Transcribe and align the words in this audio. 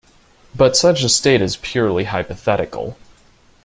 But 0.55 0.75
such 0.75 1.03
a 1.03 1.09
state 1.09 1.43
is 1.43 1.57
purely 1.57 2.05
hypothetical. 2.05 2.97